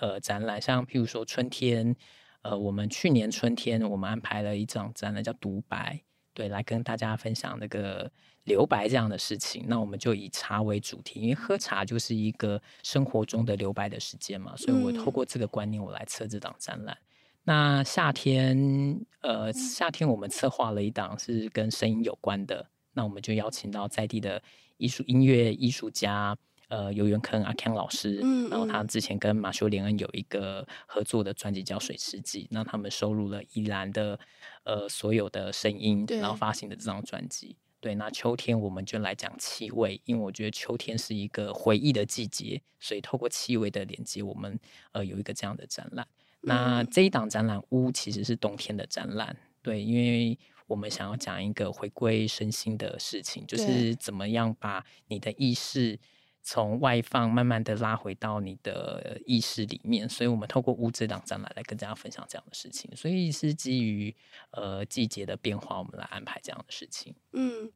[0.00, 1.96] 呃展览，像譬如说春天。
[2.42, 6.00] 呃，我们去年春天，我们安排了一场展览，叫“独白”，
[6.32, 8.10] 对，来跟大家分享那个
[8.44, 9.64] 留白这样的事情。
[9.66, 16.96] 那我们就以茶为主题，因为喝茶就是一个生活中的留白的时间嘛，所以我透过这个观念，我来测这档展览。
[16.96, 17.04] 嗯、
[17.42, 24.40] 那夏天，呃，夏天我们策划了一档是跟声音有关的，那我们就邀请到在地的
[24.76, 26.38] 艺术音乐艺术家。
[26.68, 34.20] 呃，游元坑阿 Ken 老师，嗯嗯，然后他之前跟马修连恩有一个合作的专辑叫《水世纪》，那他们收录了宜兰的
[34.64, 37.56] 呃所有的声音，然后发行的这张专辑。
[37.80, 44.60] 对，那秋天我们就来讲气味，因为我觉得秋天是一个回忆的季节，所以透过气味的连接，我们
[44.92, 46.06] 呃有一个这样的展览。
[46.42, 55.98] 那这一档展览屋其实是冬天的展览，对，因为我们想要讲一个回归身心的事情，就是怎么样把你的意识。
[56.42, 64.14] 从外放慢慢的拉回到你的意识里面，所以我们透过屋这档展览来跟大家分享这样的事情，所以是基于
[64.52, 67.14] 呃季节的变化，我们来安排这样的事情。
[67.32, 67.70] 嗯，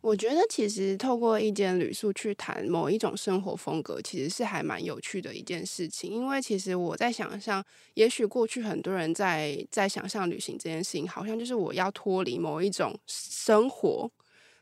[0.00, 6.10] 我觉得其实透过一间旅宿去谈某一种生活风格，其实是还蛮有趣的一件事情。
[6.10, 14.10] 因为其实我在想象，也许过去很多人在在想象旅行这件事情，好像就是我要脱离某一种生活，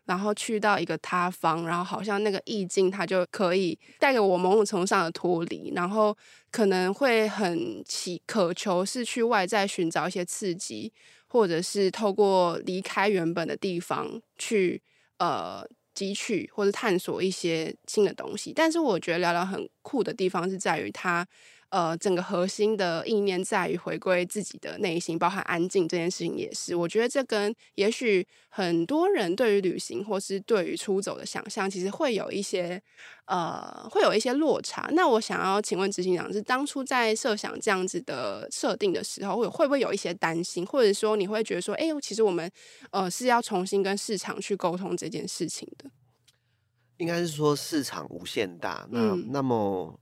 [0.06, 6.16] 然后去到一个他方，然后好像那个意境它就可以带给我某种程度上的脱离，然后
[6.50, 10.92] 可能会很祈渴求是去外在寻找一些刺激，
[11.26, 14.82] 或者是透过离开原本的地方去。
[15.18, 15.64] 呃，
[15.94, 21.24] 汲取或者探索一些新的东西，但是我觉得聊聊很酷的地方是在于它，
[21.74, 26.76] 呃，整个核心的意念在于回归自己的内心，包含安静这件事情也是。
[26.76, 32.80] 我觉得这跟也许很多人对于旅行或是对于出走的想象，其实会有一些。
[33.26, 34.86] 呃，会有一些落差。
[34.92, 42.50] 那我想要请问执行长，是当初在设想这样子的设定的时候，会会不会有一些担心，或者说你会觉得说，哎，其实我们
[42.90, 45.90] 呃是要重新跟市场去沟通这件事情的？
[46.98, 48.86] 应该是说市场无限大。
[48.90, 49.98] 那、嗯、那么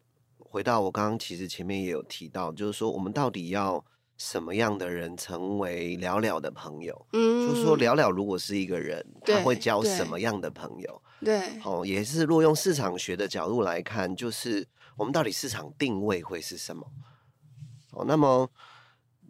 [0.53, 3.83] 回到我刚刚其实前面也有提到，就是说我们到底要
[4.19, 7.07] 什么样的人成为了了的朋友？
[7.15, 11.03] 嗯，就是说了了如果是一个人，他会交什么样的朋友？
[11.25, 16.87] 对，哦，也是，如果用市场学的角度来看，就是我们到底市场定位会是什么？
[17.93, 18.47] 哦，那么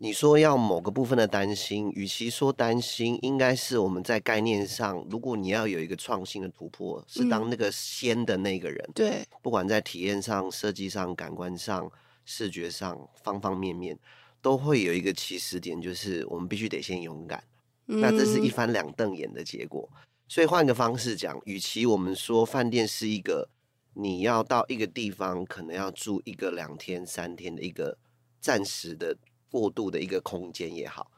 [0.03, 11.88] 你说要某个部分的担心，与其说担心，应该是我们在概念上，如果你要有一个创新的突破，是当那个先的那个人，嗯、对，不管在体验上、设计上、感官上、
[12.25, 13.97] 视觉上，方方面面，
[14.41, 17.41] 都会有一个起始点，就是我们必须得先勇敢。
[17.87, 19.88] 嗯、那这是一翻两瞪眼的结果。
[20.27, 23.49] 所以换个方式讲，与其我们说饭店是一个
[23.95, 27.97] 你要到一个地方可能要住一个两天三天的一个
[28.41, 29.17] 暂时的
[29.53, 31.11] 过渡的一个空间也好，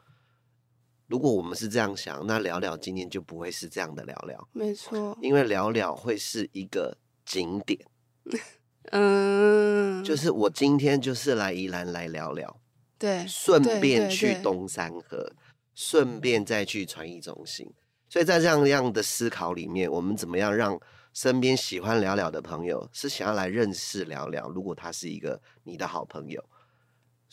[1.07, 4.49] 如果我们是这样想，那聊聊今天就不会是这样的聊聊。
[4.51, 7.79] 没错，因为聊聊会是一个景点。
[8.91, 12.59] 嗯，就是我今天就是来宜兰来聊聊，
[12.99, 15.31] 对，顺便去东山河，
[15.73, 17.71] 顺便再去传艺中心。
[18.09, 20.77] 所以在这样样的思考里面，我们怎么样让
[21.13, 24.49] 身边喜欢聊聊的朋友是想要来认识聊聊？
[24.49, 26.43] 如果他是一个你的好朋友，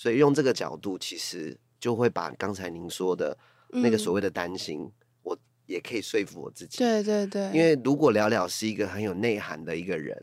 [0.03, 3.39] 所以用这个角度，其实就会把刚才您说的
[3.69, 6.79] 那个所谓的担心，嗯、我也可以说服我自己。
[6.79, 10.21] 对对对，因为如果了了是一个很有内涵的一个人，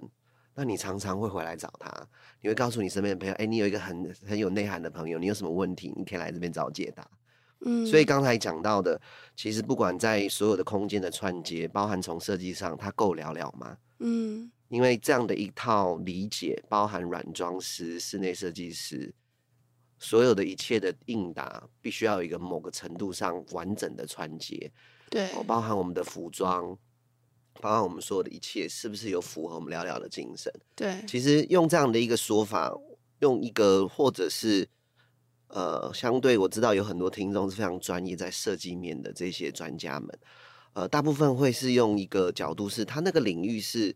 [0.54, 1.90] 那你常常会回来找他，
[2.42, 7.10] 你会告诉你身边的朋友：“哎，你有一个很很有内涵的朋友，你有什么问题，你可以来这边找解答。”
[7.66, 9.00] 嗯，所以刚才讲到的，
[9.34, 13.78] 其实不管在所有的空间的串接，包含从设计上，它够聊聊吗？
[14.00, 19.14] 嗯，因为这样的一套理解，包含软装师、室内设计师，
[20.00, 24.72] 所有的一切的应答，必须要有一个某个程度上完整的穿接。
[25.10, 26.78] 对，包含我们的服装，
[27.62, 30.52] 包含我们所有的一切，是不是有符合我们聊聊的精神？
[30.76, 32.74] 对，其实用这样的一个说法，
[33.20, 34.68] 用一个或者是。
[35.52, 40.20] 呃，相对我知道有很多听众是非常专业在设计面的这些专家们，
[40.74, 43.96] 呃，大部分会是用一个角度，是他那个领域是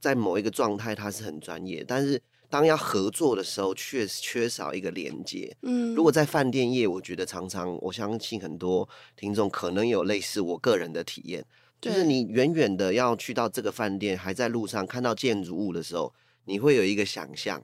[0.00, 2.20] 在某一个状态，他是很专业，但是
[2.54, 5.56] 当要合作的时候，确实缺少一个连接。
[5.62, 11.44] 嗯，如果在饭店业，我觉得常常我相信很多听众可能有类似我个人的体验，
[11.80, 16.14] 就是你远远的要去到这个饭店，还在路上看到建筑物的时候，
[16.44, 17.60] 你会有一个想象，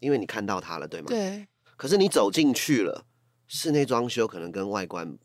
[0.00, 1.08] 因为你看到它了，对吗？
[1.08, 1.46] 对。
[1.76, 3.04] 可是你走进去了，
[3.46, 5.18] 室内装修可能跟外观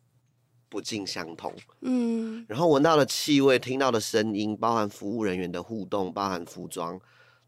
[0.67, 6.99] 不尽相同，嗯，然后闻到的气味、听到的声音，包含服务人员的互动，包含服装，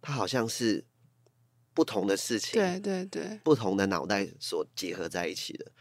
[0.02, 0.86] 它好像是
[1.74, 5.72] 不同的事情，对对对，不同的脑袋所结合在一起的。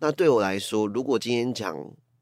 [0.00, 1.76] 那对我来说，如果今天讲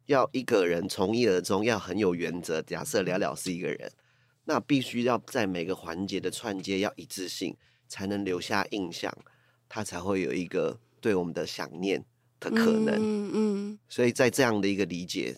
[0.07, 3.93] 要一个人从一而终，要很有原则，假设聊聊是一个人，
[4.45, 7.57] 那必须要在每个环节的串接要一致性，
[7.89, 9.13] 才能留下印象。
[9.69, 12.05] 他才会有一个对我们的想念
[12.39, 15.37] 的可能，嗯嗯，所以在这样的一个理解，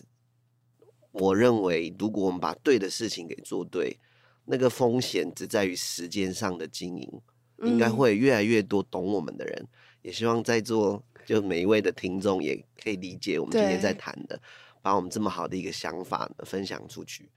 [1.11, 3.97] 我认为如果我们把对的事情给做对，
[4.45, 7.21] 那个风险只在于时间上的经营，
[7.63, 9.67] 应该会越来越多懂我们的人，
[10.01, 14.39] 也希望在座就每一位的听众也可以理解我们今天在谈的，
[14.81, 17.29] 把我们这么好的一个想法分享出去，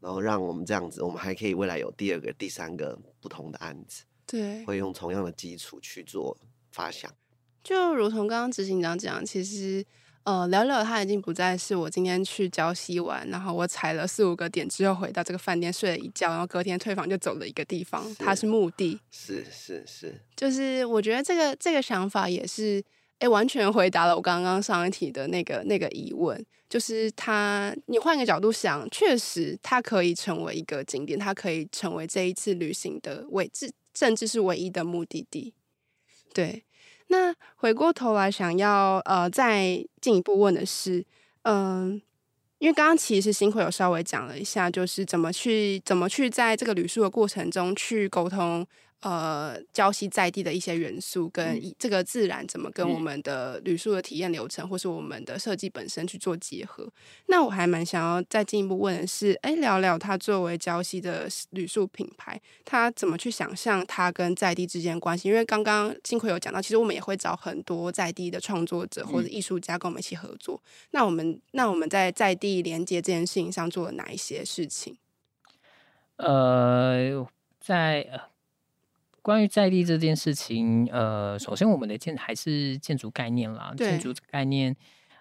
[0.00, 4.04] 然后让我们这样子，我们还可以未来有第二个、第三个不同的案子。
[4.26, 6.36] 对，会用同样的基础去做
[6.72, 7.12] 发想，
[7.62, 9.84] 就如同刚刚执行长讲，其实
[10.26, 22.82] 呃，聊聊它已经不再是我今天去礁溪玩，然后我踩了四五个点之后回到这个饭店睡了一觉，然后隔天退房就走了一个地方，是它是目的，是是是，就是我觉得这个这个想法也是
[23.20, 35.54] 哎，完全回答了我刚刚上一题的那个那个疑问，就是它，你换个角度想，确实它可以成为一个景点，它可以成为这一次旅行的位置，甚至是唯一的目的地。
[36.32, 36.64] 对，
[37.08, 41.04] 那回过头来想要呃再进一步问的是，
[41.42, 42.00] 嗯、
[42.58, 48.66] 因为刚刚其实辛苦有稍微讲了一下，就是怎么去怎么去在这个旅述的过程中去沟通。
[49.00, 56.90] 呃，礁溪在地的一些元素跟这个自然怎么跟我们的旅宿的体验流程，或是我们的设计本身去做结合？
[57.26, 65.28] 那我还蛮想要再进一步问的是，哎，聊聊他作为礁溪的旅宿品牌，他怎么去想象他跟在地之间关系？
[65.28, 70.60] 因为刚刚幸亏有讲到，其实我们也会找很多在地的创作者或者艺术家跟我们一起合作。
[70.92, 74.96] 那我们那我们在在地连接这件事情上做了哪一些事情？
[76.16, 77.24] 呃，
[77.60, 78.08] 在。
[79.26, 83.74] 关于在地这件事情，呃，首先我们的建还是建筑概念啦。
[83.76, 84.76] 建筑概念，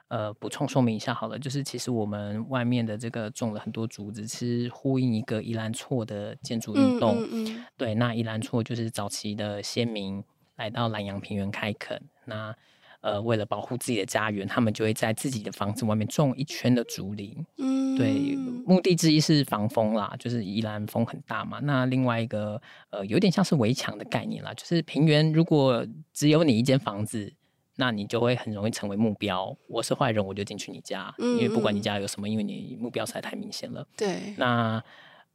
[0.09, 7.15] 呃，补充说明一下好了，就是其实我们外面的这个种了很多竹子，是呼应一个宜兰错的建筑运动。
[7.15, 10.23] 嗯嗯嗯对，那宜兰错就是早期的先民
[10.57, 12.55] 来到南洋平原开垦，那。
[13.05, 17.45] 呃，为了保护自己的家园，他们就会在自己的房子外面种一圈的竹林。
[17.59, 21.59] 嗯，对，目的之一是防风啦，就是宜兰风很大嘛。
[21.61, 27.31] 那另外一个，呃，有点像是围墙的概念啦，就是平原如果只有你一间房子，
[27.75, 29.55] 那你就会很容易成为目标。
[29.67, 33.87] 我是坏人，我就进去你家，嗯，因为不管你家有什么，因为你目标实在太明显了。
[33.95, 34.83] 对，那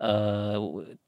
[0.01, 0.59] 呃。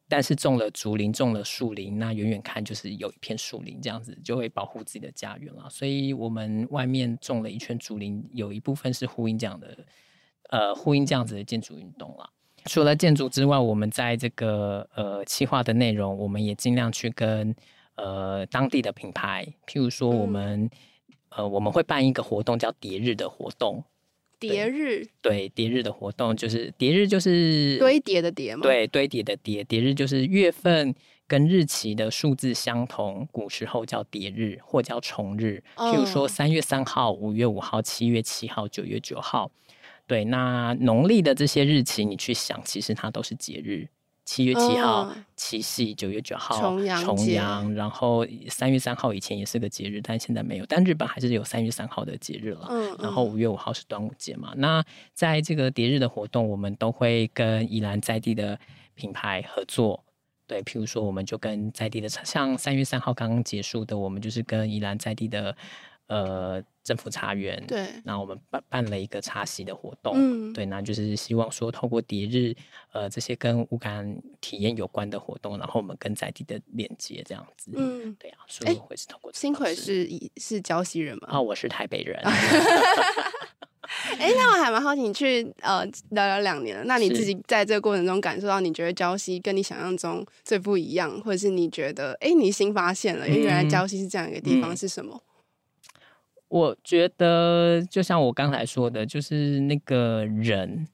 [0.09, 5.67] 但是种了竹林，种了树林，那远远看就是有一片树林，这样子就会保护自己的家园了。
[5.71, 9.87] 所以，我们外面种了一圈竹林，有一部分是呼应这样的，
[10.51, 12.29] 呃，呼应这样子的建筑运动了。
[12.67, 17.57] 除了建筑之外，我们在这个呃企划的内容，我们也尽量去跟
[17.95, 20.71] 呃当地的品牌，譬如说我们、嗯、
[21.31, 23.83] 呃我们会办一个活动叫叠日的活动。
[24.49, 25.07] 叠日。
[25.21, 30.95] 对叠日的活动就是叠日就是堆叠的叠嘛，对堆叠的叠叠日就是月份
[31.27, 39.51] 跟日期的数字相同，古时候叫叠日或叫重日，譬如说三月三号、五月五号、七月七号、九月九号，
[40.07, 43.89] 对，那农历的这些日期你去想，其实它都是节日。
[44.25, 50.67] 七月七号、哦、七夕，九月九号重阳，重阳，然后三月三号以前也是个节日，但现在没有。
[50.67, 52.67] 但日本还是有三月三号的节日了。
[52.71, 54.53] 嗯嗯、然后五月五号是端午节嘛？
[54.57, 58.59] 那在这个节日的活动，我们都会跟宜兰在地的
[58.95, 60.03] 品牌合作。
[60.47, 65.57] 对，譬如说，我们就跟在地的，像三月三号刚刚结束的，我们就是跟宜兰在地的。
[66.09, 72.55] 呃，政府茶园，对，那我们办办了一个茶席的活动，嗯，对，那就是希望说透过迪日，
[72.93, 81.29] 呃，这些跟乌干体验有关的活动，然后我们跟在地的连接这样子，嗯，对啊，所以会是透过新奎是是礁溪人吗？
[81.33, 82.21] 哦，我是台北人。
[84.19, 95.21] 哎，那我还蛮好奇，你去呃聊聊两年了，那你自己在这个过程中感受到，你觉得礁溪跟你想象中最不一样，或者是你觉得哎，你新发现了，因为原来礁溪是这样一个地方，是什么？
[96.53, 100.87] 嗯我觉得就像我刚才说的，就是那个人，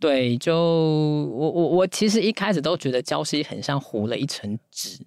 [0.00, 5.04] 对，就我我我其实一开始都觉得礁溪很像糊了一层纸，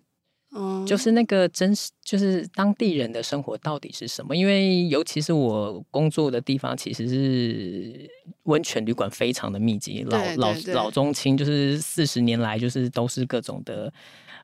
[0.56, 4.36] 嗯，就是那个真实，就是当地人的生活到底是什么？
[4.36, 8.08] 因为尤其是我工作的地方，其实是
[8.43, 13.91] 温泉旅馆非常的密集，老老老中青，就是四十年来就是都是各种的。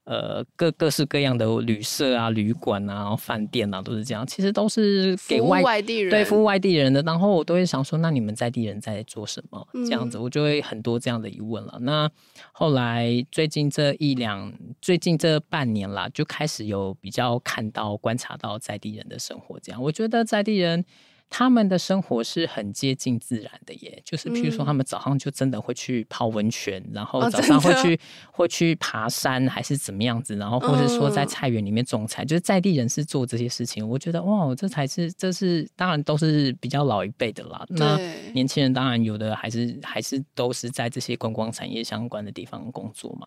[0.06, 4.28] 呃，各各式各样的旅社啊、旅馆啊、然后饭店啊，都是这样。
[4.28, 7.02] 其实都是给外，外地人，对，服务外地人的。
[7.04, 9.66] 然后我都会想说，那你们在地人在做什么？
[9.86, 11.76] 这样子，我就会很多这样的疑问了。
[11.78, 12.12] 嗯、那
[12.52, 19.58] 后来最近这一两，最近这半年啦，就开始有比较看到、观察到在地人的生活。
[19.62, 20.84] 这样，我觉得在地人。
[21.30, 28.00] 他们的生活是很接近自然的耶，就是譬如说，他们早上就真的会去泡温泉，嗯、然后早上会去、哦、
[28.32, 33.88] 会去爬山，还是怎么样子，然后或者说在菜园里面种菜，嗯、就是在地人士做这些事情。
[33.88, 37.66] 我觉得哇，这才是这是当然都是比较老一辈的啦。
[37.70, 37.98] 那
[38.34, 43.26] 年轻人当然有的还是还是都是在这些观光产业相关的地方工作嘛。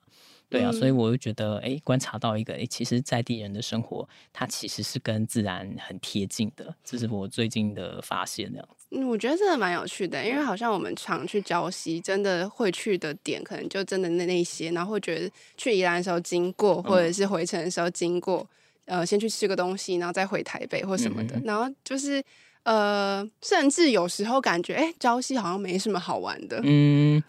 [0.48, 8.87] 对啊，所以我就觉得，哎，观察到一个，哎，其实在地人的生活，它其实是跟自然很贴近的，这是我最近的发现，这样子。
[8.92, 18.49] 嗯，我觉得真的蛮有趣的，因为好像我们常去礁溪，真的会去的点，可能就真的那那些，然后会觉得去宜兰的时候经过，或者是回程的时候经过，
[18.84, 22.22] 嗯、呃，先去吃个东西，然后再回台北或什么的，嗯、然后就是
[22.62, 27.20] 呃，甚至有时候感觉，哎，礁溪好像没什么好玩的，嗯。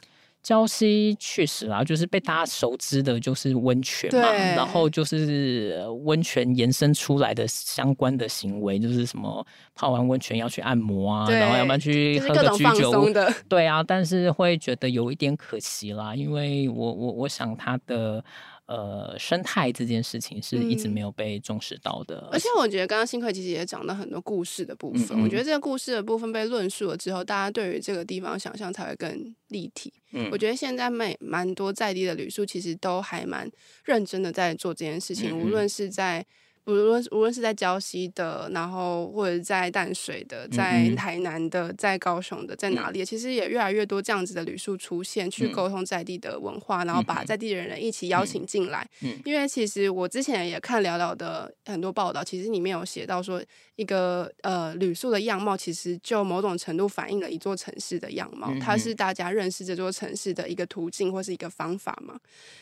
[0.48, 9.46] 礁溪确实啊，就是被大家熟知的，就是温泉嘛，然后就是温泉延伸出来的相关的行为，就是什么
[9.76, 13.08] 泡完温泉要去按摩啊，然后要不然去喝个居酒屋，
[13.50, 18.24] 对啊，但是会觉得有一点可惜啦，因为我我我想它的。
[18.68, 25.18] 呃，生态这件事情是一直没有被重视到的，嗯、而且我觉得刚刚新葵其实也讲了很多故事的部分。
[25.18, 29.94] 嗯嗯，我觉得这个故事的部分被论述了之后，大家对于这个地方想象才会更立体。
[30.12, 33.50] 嗯，我觉得现在蛮蛮多在地的旅宿其实都还蛮
[33.86, 36.26] 认真的在做这件事情，无论是在。
[36.68, 48.86] 无论无论是在礁溪的，然后或者在淡水的，在台南的，在高雄的，在哪里，其实也越来越多这样子的旅宿出现，去沟通在地的文化，然后把在地的人一起邀请进来。
[49.24, 53.42] 因为其实我之前也看聊聊的很多报道，其实里面有写到说，
[53.78, 62.20] 一个呃旅宿的样貌，其实就某种程度反映了一座城市的样貌，它是大家认识这座城市的一个途径或是一个方法嘛。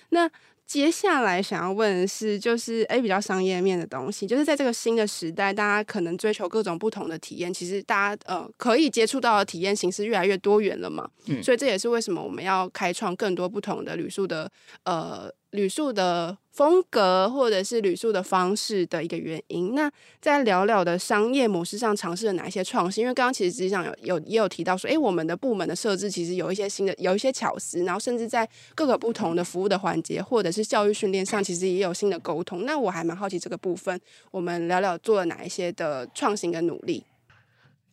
[0.09, 0.29] 那
[0.65, 11.09] 接下来想要问的是，就是诶比较商业面的东西，就是在这个新的时代，大家可能追求各种不同的体验，其实大家呃可以接触到的体验形式越来越多元了嘛。
[11.27, 14.51] 嗯，所以这也是为什么我们要开创更多不同的旅宿的
[14.83, 15.31] 呃。
[15.55, 19.73] 旅宿的风格，或者是旅宿的方式的一个原因。
[19.73, 19.89] 那
[20.21, 23.01] 在聊聊的商业模式上，尝试了哪一些创新？
[23.01, 32.65] 因为刚刚其实实际上有有也有提到说，诶，我们的部门的设置其实有一些新的，有一些巧思，然后甚至在各个不同的服务的环节，或者是教育训练上，其实也有新的沟通。
[32.65, 33.99] 那我还蛮好奇这个部分，
[34.31, 37.03] 我们聊聊做了哪一些的创新跟努力。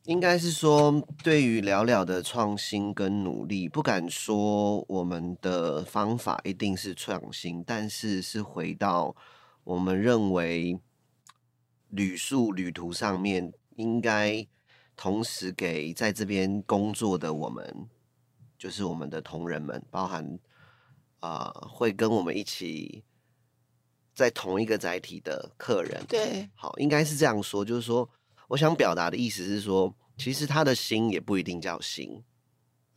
[0.05, 9.15] 应该是说，对于聊聊的创新跟努力，不敢说我们的方法一定是创新，但是是回到
[9.63, 10.81] 我们认为
[11.89, 14.45] 旅宿旅途上面，应该
[14.97, 17.89] 同时给在这边工作的我们，
[18.59, 20.37] 就是我们的同仁们，包含
[21.21, 23.05] 啊、呃、会跟我们一起
[24.17, 28.11] 在同一个载体的客人，对，好，应该是这样说，就是说。
[28.49, 32.23] 我想表达的意思是说，其实他的新也不一定叫新，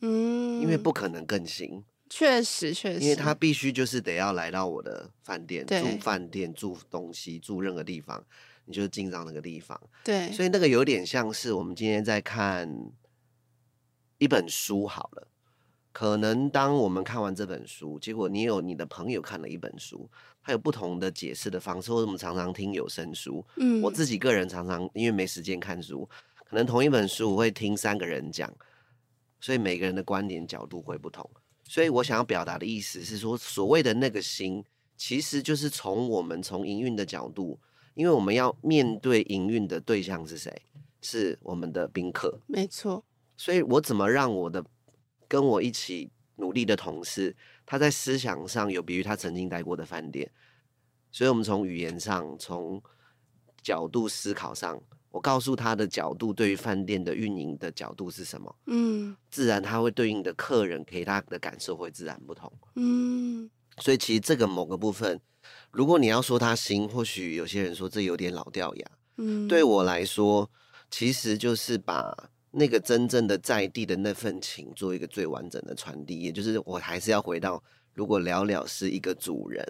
[0.01, 8.25] 嗯，因为不可能更新，确实确实，因为他必须就是得要来到我的饭店住饭店住东西住任何地方，
[8.65, 12.91] 你就进到那个地方，对，所以那个有点像是我们今天在看
[14.17, 15.27] 一本书好了。
[15.91, 20.09] 可能当我们看完这本书，结果你有你的朋友看了一本书，
[20.45, 23.43] 他有不同的解释的方式，或者我们常常听有声书。
[23.57, 26.07] 嗯，我自己个人常常因为没时间看书，
[26.47, 28.53] 可能同一本书我会听三个人讲，
[29.41, 31.27] 所以每个人的观点角度会不同。
[31.63, 34.63] 所以我想要表达的意思是说，所谓的那个心，
[34.95, 37.59] 其实就是从我们从营运的角度，
[37.95, 40.61] 因为我们要面对营运的对象是谁？
[41.01, 42.39] 是我们的宾客。
[42.45, 43.03] 没错。
[43.35, 44.63] 所以我怎么让我的
[45.27, 47.35] 跟我一起努力的同事，
[47.65, 50.31] 他在思想上有别于他曾经待过的饭店，
[51.11, 52.81] 所以我们从语言上、从
[53.61, 63.49] 角度思考上，我告诉他的角度对于饭店的运营的角度是什么，嗯，自然他会对应的客人给他的感受会自然不同，嗯，
[63.79, 65.19] 所以其实这个某个部分，
[65.71, 70.51] 如果你要说他新，或许有些人说这有点老掉牙，嗯，对我来说，
[70.91, 72.29] 其实就是把。
[72.57, 77.61] 那个真正的在地的那份情，做一个最完整的传递，也就是我还是要回到，
[77.93, 79.61] 如果聊聊是一个主人，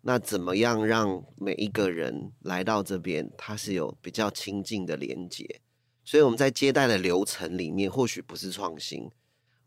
[0.00, 5.60] 那怎么样让每一个人来到这边，他是有比较亲近的连接？
[6.02, 9.10] 所以我们在接待的流程里面，或许不是创新，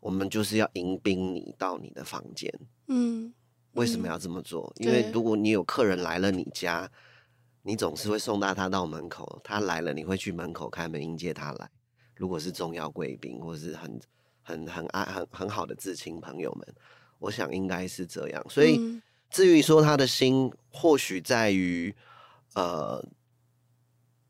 [0.00, 2.52] 我们就是要迎宾你到你的房间。
[2.88, 3.32] 嗯，
[3.74, 4.74] 为什么要这么做？
[4.80, 6.90] 嗯，因为如果你有客人来了你家，
[7.62, 11.70] 你总是会送到他到门口，他来了，你会去门口开门迎接他来。
[12.16, 14.00] 如果是重要贵宾，或是很
[14.42, 16.74] 很很爱很很好的至亲朋友们，
[17.18, 18.46] 我想应该是这样。
[18.48, 21.94] 所以，嗯、至于说他的心，或许在于，
[22.54, 23.04] 呃，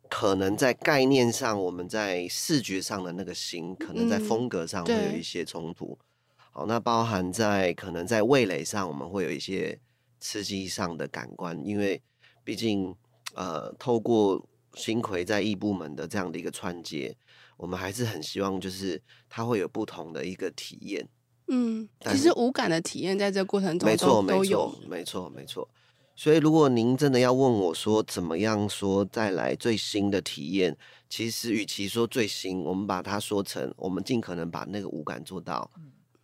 [0.08, 5.98] 可能在概念上，我们在视觉上的那个心，可能在风格上会有一些冲突。
[6.00, 9.78] 嗯、好，那包含在可能在味蕾上，我们会有一些
[10.20, 12.00] 刺激上的感官，因为
[12.42, 12.94] 毕竟，
[13.34, 17.14] 呃，透过新葵在异部门的这样的一个串接。
[17.56, 21.08] 我们还是很希望，就是它会有不同的一个体验。
[21.46, 25.68] 嗯，其实无感的体验在这个过程中没错，没错，没错，没错。
[26.16, 30.76] 所以，如果您真的要问我说怎么样说再来最新的体验，
[31.10, 35.70] 其实与其说最新，我们把它说成我们尽可能把那个无感做到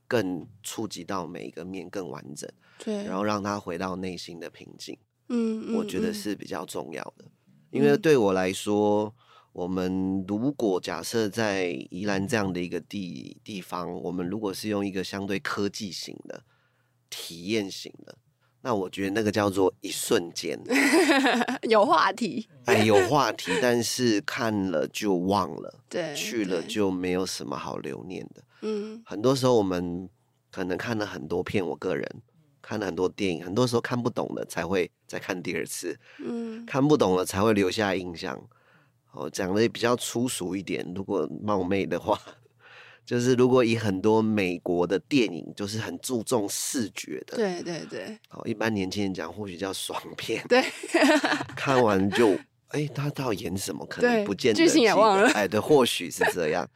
[0.08, 4.96] 更触及到每一个面更完整，对，然后让它回到内心的平静。
[5.28, 7.24] 嗯，我觉得是比较重要的，
[7.70, 9.14] 因为对我来说。
[9.60, 16.42] 我们如果假设在宜兰这样的一个地地方，我们如果是用一个相对科技型的
[17.10, 18.16] 体验型的，
[18.62, 20.58] 那我觉得那个叫做一瞬间
[21.68, 28.42] 有话题，哎，有话题，但是看了就忘了， 对，去了就没有什么好留念的。
[28.62, 30.08] 嗯，很多时候我们
[30.50, 32.08] 可能看了很多片，我个人
[32.62, 38.42] 看了很多电影，很多时候看不懂的才会再看第二次，嗯，看不懂了才会留下印象。
[39.12, 42.16] 哦，讲的也比较粗俗一点，如果冒昧的话，
[43.04, 50.64] 就是如果以很多美国的电影，就是很注重视觉的，对对对，哦，一般年轻人讲或许叫爽片，对，
[51.56, 52.38] 看完就
[52.68, 53.84] 哎，他到底演什么？
[53.86, 56.68] 可能不见得剧情也忘了，哎，对，或许是这样，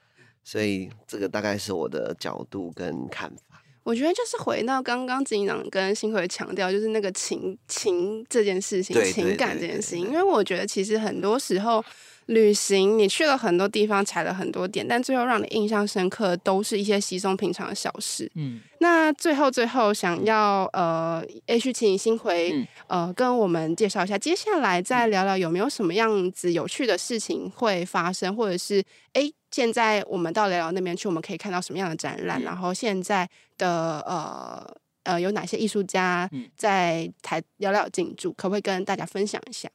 [0.42, 3.62] 所以这个大概是我的角度跟看法。
[3.84, 11.84] 我觉得就是回到刚刚执行长跟新辉强调，就是那个情情这件事情，情感这件事情，因为我觉得其实很多时候。
[12.26, 18.30] 旅行，你去了很多地方，踩了很多点，但最后让你印象深刻，都是一些稀松平常的小事。
[18.34, 32.40] 嗯，那最后最后想要呃，H 请新辉、嗯、呃跟我们介绍一下，接下来再聊聊有没有什么样子有趣的事情会发生，或者是哎，现在我们到聊聊那边去，我们可以看到什么样的展览？
[32.40, 39.68] 嗯、然后现在的呃呃有哪些艺术家在台聊聊进驻，可不可以跟大家分享一下？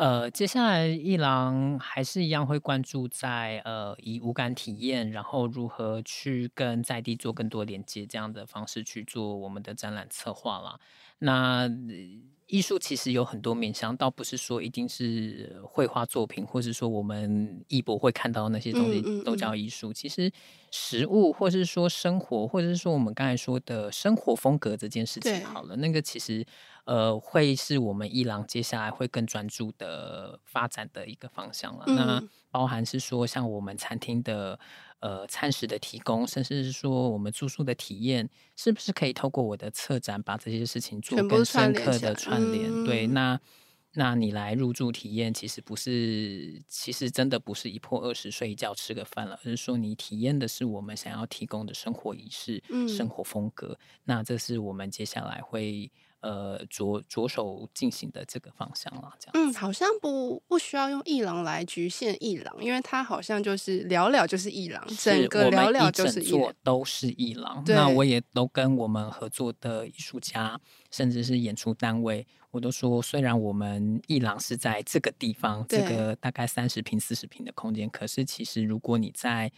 [0.00, 10.80] 呃，接下来一郎还是一样会关注在呃以无感体验，然后如何去跟在地做更多连接这样的方式去做我们的展览策划了。
[11.20, 11.70] 那
[12.48, 19.92] 艺术其实有很多面向，倒不是说一定是绘画作品，或是说我们艺博会看到那些东西都叫艺术。
[19.92, 20.30] 其实
[20.72, 26.44] 食物，或是说生活，或者是说我们刚才说的生活风格这件事情，好了，那个其实。
[26.86, 31.84] 呃，会是我们伊朗接下来会更专注的发展的一个方向了。
[31.86, 34.58] 嗯、那包含是说，像我们餐厅的
[35.00, 42.70] 呃餐食的提供，甚至是说我们住宿的体验，是不是可以透过我的策展，把这些事情做更深刻的串联？
[42.70, 43.40] 嗯、对，那
[43.94, 53.78] 那你来入住体验，其实不是，其实真的不是一破二十睡一觉吃个饭了，而是说你体验的是我们想要提供的生活仪式、嗯、生活风格。
[54.04, 55.90] 那这是我们接下来会。
[56.20, 59.32] 呃，着着手进行的这个方向了，这样。
[59.34, 67.64] 嗯，好像不不需要用一郎来局限一郎，因为他好像就是聊聊就是一郎，整个聊聊就是艺廊，都是一郎。
[67.66, 70.60] 那我也都跟我们合作的艺术家，
[70.90, 79.50] 甚至是演出单位，我都说，虽然我们艺廊是在这个地方，这个大概三十平、四十平的空间，可是其实如果你在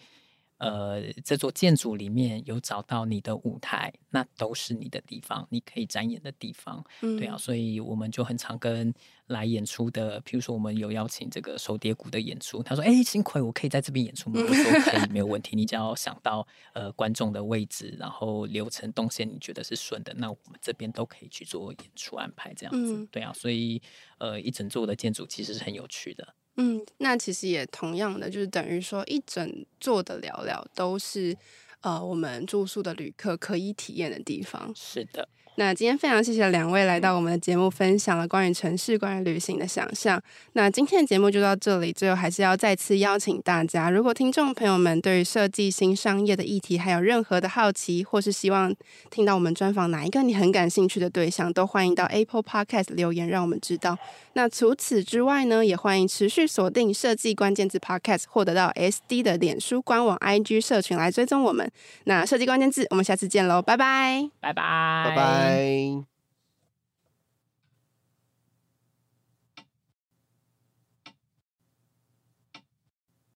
[0.62, 8.94] 呃，这座建筑里面有找到你的舞台，那都是你的地方，你可以展演的地方，嗯、对啊，所以我们就很常跟
[9.26, 15.56] 来演出的，譬如说我们有邀请这个手碟鼓的演出，他说：“哎，幸亏，我可以在这边演出吗？”我说：“可以，没有问题。
[15.56, 23.82] 你只要想到呃观众的位置，然后流程动线，你觉得是顺的，那我们这边都可以去做演出安排，这样子，嗯、对啊，所以
[24.18, 31.36] 呃，一整座的建筑其实是很有趣的。”嗯，那其实也同样的，就是等于说一整座的聊聊都是
[31.80, 34.70] 呃我们住宿的旅客可以体验的地方。
[34.74, 35.26] 是的。
[35.56, 40.20] 那今天非常谢谢两位来到我们的节目，分享了关于城市、关于旅行的想象。
[40.54, 48.74] 那今天的节目就到这里，最后还是要再次邀请大家，如果听众朋友们对于设计新商业的议题还有任何的好奇，或是希望
[49.10, 53.98] 听到我们专访哪一个你很感兴趣的对象，都欢迎到 Apple Podcast 留言，让我们知道。
[54.32, 61.70] 那除此之外呢，也欢迎持续锁定设计关键字 Podcast，获得到 SD 的脸书官网、IG 社群来追踪我们。
[62.04, 66.11] 那设计关键字，我们下次见喽，拜拜，拜拜，拜拜。